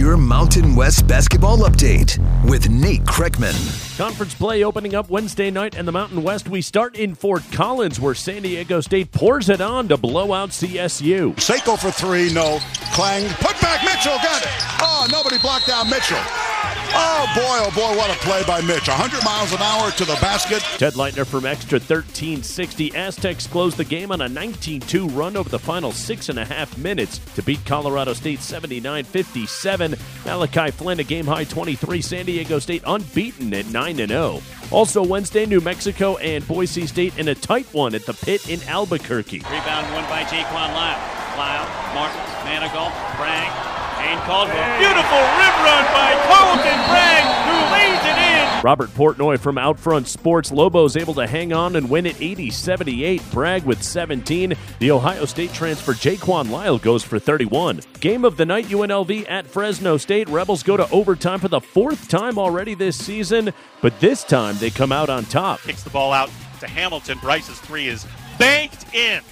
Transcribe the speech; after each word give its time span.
your 0.00 0.16
Mountain 0.16 0.74
West 0.74 1.06
basketball 1.06 1.58
update 1.58 2.16
with 2.48 2.70
Nate 2.70 3.04
Kreckman. 3.04 3.98
Conference 3.98 4.34
play 4.34 4.64
opening 4.64 4.94
up 4.94 5.10
Wednesday 5.10 5.50
night 5.50 5.74
in 5.74 5.84
the 5.84 5.92
Mountain 5.92 6.22
West. 6.22 6.48
We 6.48 6.62
start 6.62 6.96
in 6.96 7.14
Fort 7.14 7.42
Collins, 7.52 8.00
where 8.00 8.14
San 8.14 8.40
Diego 8.40 8.80
State 8.80 9.12
pours 9.12 9.50
it 9.50 9.60
on 9.60 9.88
to 9.88 9.98
blow 9.98 10.32
out 10.32 10.50
CSU. 10.50 11.34
Seiko 11.34 11.78
for 11.78 11.90
three, 11.90 12.32
no. 12.32 12.60
Clang, 12.94 13.28
put 13.34 13.60
back, 13.60 13.84
Mitchell, 13.84 14.16
got 14.22 14.40
it. 14.40 14.48
Oh, 14.80 15.06
nobody 15.12 15.36
blocked 15.38 15.66
down 15.66 15.90
Mitchell. 15.90 16.49
Oh 16.92 17.26
boy, 17.34 17.42
oh 17.42 17.70
boy, 17.74 17.96
what 17.96 18.10
a 18.10 18.18
play 18.20 18.42
by 18.44 18.60
Mitch. 18.62 18.88
100 18.88 19.24
miles 19.24 19.52
an 19.52 19.60
hour 19.60 19.90
to 19.92 20.04
the 20.04 20.14
basket. 20.20 20.60
Ted 20.78 20.94
Leitner 20.94 21.26
from 21.26 21.46
extra 21.46 21.78
1360. 21.78 22.94
Aztecs 22.96 23.46
closed 23.46 23.76
the 23.76 23.84
game 23.84 24.10
on 24.10 24.22
a 24.22 24.28
19 24.28 24.80
2 24.80 25.08
run 25.08 25.36
over 25.36 25.48
the 25.48 25.58
final 25.58 25.92
six 25.92 26.28
and 26.28 26.38
a 26.38 26.44
half 26.44 26.76
minutes 26.78 27.18
to 27.34 27.42
beat 27.42 27.64
Colorado 27.64 28.12
State 28.12 28.40
79 28.40 29.04
57. 29.04 29.94
Malachi 30.24 30.70
Flynn, 30.70 31.00
a 31.00 31.04
game 31.04 31.26
high 31.26 31.44
23. 31.44 32.00
San 32.02 32.26
Diego 32.26 32.58
State 32.58 32.82
unbeaten 32.86 33.52
at 33.54 33.66
9 33.66 33.96
0. 33.96 34.40
Also 34.70 35.04
Wednesday, 35.04 35.46
New 35.46 35.60
Mexico 35.60 36.16
and 36.18 36.46
Boise 36.46 36.86
State 36.86 37.16
in 37.18 37.28
a 37.28 37.34
tight 37.34 37.66
one 37.72 37.94
at 37.94 38.06
the 38.06 38.14
pit 38.14 38.48
in 38.48 38.62
Albuquerque. 38.68 39.38
Rebound 39.38 39.92
won 39.94 40.04
by 40.04 40.22
Jaquan 40.24 40.74
Lyle. 40.74 41.00
Lyle, 41.36 41.94
Martin, 41.94 42.20
Manigault, 42.44 42.92
Bragg, 43.16 43.79
Kane 44.00 44.18
Caldwell. 44.20 44.78
Beautiful 44.78 45.18
rim 45.36 45.56
run 45.60 45.84
by 45.92 46.16
Carlton 46.26 46.80
Bragg, 46.88 47.24
who 47.44 47.56
lays 47.72 48.00
it 48.06 48.18
in. 48.18 48.64
Robert 48.64 48.88
Portnoy 48.90 49.38
from 49.38 49.56
Outfront 49.56 50.06
Sports. 50.06 50.50
Lobos 50.50 50.96
able 50.96 51.12
to 51.14 51.26
hang 51.26 51.52
on 51.52 51.76
and 51.76 51.90
win 51.90 52.06
it 52.06 52.16
80 52.18 52.50
78. 52.50 53.22
Bragg 53.30 53.64
with 53.64 53.82
17. 53.82 54.54
The 54.78 54.90
Ohio 54.90 55.26
State 55.26 55.52
transfer 55.52 55.92
Jaquan 55.92 56.50
Lyle 56.50 56.78
goes 56.78 57.04
for 57.04 57.18
31. 57.18 57.82
Game 58.00 58.24
of 58.24 58.38
the 58.38 58.46
night 58.46 58.66
UNLV 58.66 59.30
at 59.30 59.46
Fresno 59.46 59.98
State. 59.98 60.30
Rebels 60.30 60.62
go 60.62 60.78
to 60.78 60.90
overtime 60.90 61.38
for 61.38 61.48
the 61.48 61.60
fourth 61.60 62.08
time 62.08 62.38
already 62.38 62.74
this 62.74 62.96
season, 62.96 63.52
but 63.82 64.00
this 64.00 64.24
time 64.24 64.56
they 64.58 64.70
come 64.70 64.92
out 64.92 65.10
on 65.10 65.26
top. 65.26 65.60
Kicks 65.60 65.82
the 65.82 65.90
ball 65.90 66.14
out 66.14 66.30
to 66.60 66.66
Hamilton. 66.66 67.18
Bryce's 67.18 67.58
three 67.60 67.88
is 67.88 68.06
banked 68.38 68.94
in. 68.94 69.22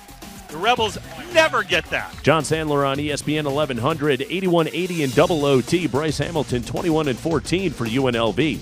The 0.48 0.58
Rebels 0.58 0.96
never 1.32 1.62
get 1.62 1.84
that. 1.90 2.14
John 2.22 2.42
Sandler 2.42 2.88
on 2.88 2.98
ESPN 2.98 3.44
1100, 3.44 4.20
81-80 4.20 5.00
in 5.00 5.10
double 5.10 5.44
OT. 5.44 5.86
Bryce 5.86 6.18
Hamilton 6.18 6.62
21 6.62 7.08
and 7.08 7.18
14 7.18 7.70
for 7.70 7.86
UNLV. 7.86 8.58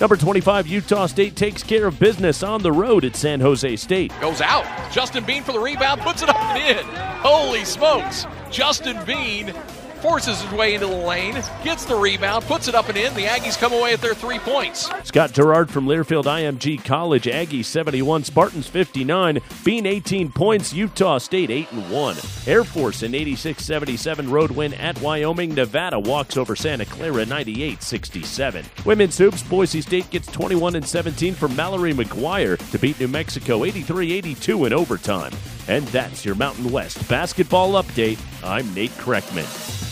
Number 0.00 0.16
25, 0.16 0.66
Utah 0.66 1.06
State 1.06 1.36
takes 1.36 1.62
care 1.62 1.86
of 1.86 1.98
business 1.98 2.42
on 2.42 2.62
the 2.62 2.72
road 2.72 3.04
at 3.04 3.14
San 3.14 3.38
Jose 3.38 3.76
State. 3.76 4.12
Goes 4.18 4.40
out. 4.40 4.64
Justin 4.90 5.24
Bean 5.24 5.42
for 5.42 5.52
the 5.52 5.58
rebound, 5.58 6.00
puts 6.00 6.22
it 6.22 6.30
up 6.30 6.36
and 6.36 6.78
in. 6.78 6.86
Holy 7.20 7.66
smokes. 7.66 8.26
Justin 8.50 9.04
Bean 9.04 9.52
forces 10.00 10.40
his 10.40 10.52
way 10.52 10.74
into 10.74 10.86
the 10.86 10.96
lane, 10.96 11.42
gets 11.62 11.84
the 11.84 11.94
rebound, 11.94 12.44
puts 12.44 12.68
it 12.68 12.74
up 12.74 12.88
and 12.88 12.98
in. 12.98 13.12
The 13.14 13.24
Aggies 13.24 13.58
come 13.58 13.72
away 13.72 13.92
with 13.92 14.00
their 14.00 14.14
three 14.14 14.38
points. 14.38 14.90
Scott 15.04 15.32
Garrard 15.32 15.70
from 15.70 15.86
Learfield 15.86 16.24
IMG 16.24 16.84
College, 16.84 17.28
Aggie 17.28 17.62
71, 17.62 18.24
Spartans 18.24 18.66
59, 18.66 19.40
Bean 19.64 19.86
18 19.86 20.32
points, 20.32 20.72
Utah 20.72 21.18
State 21.18 21.50
8 21.50 21.72
and 21.72 21.90
1. 21.90 22.16
Air 22.46 22.64
Force 22.64 23.02
an 23.02 23.12
86-77 23.12 24.30
road 24.30 24.50
win 24.50 24.74
at 24.74 25.00
Wyoming, 25.00 25.54
Nevada 25.54 25.98
walks 25.98 26.36
over 26.36 26.56
Santa 26.56 26.86
Clara 26.86 27.24
98-67. 27.24 28.84
Women's 28.84 29.18
hoops, 29.18 29.42
Boise 29.42 29.80
State 29.80 30.10
gets 30.10 30.26
21 30.28 30.76
and 30.76 30.86
17 30.86 31.34
from 31.34 31.54
Mallory 31.54 31.92
McGwire 31.92 32.58
to 32.70 32.78
beat 32.78 32.98
New 33.00 33.08
Mexico 33.08 33.60
83-82 33.60 34.66
in 34.66 34.72
overtime. 34.72 35.32
And 35.68 35.86
that's 35.88 36.24
your 36.24 36.34
Mountain 36.34 36.70
West 36.70 37.08
basketball 37.08 37.82
update. 37.82 38.18
I'm 38.42 38.72
Nate 38.74 38.90
Kreckman. 38.92 39.89